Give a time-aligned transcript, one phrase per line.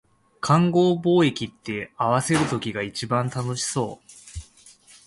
[0.39, 4.11] 勘合貿易って、合わせる時が一番楽しそう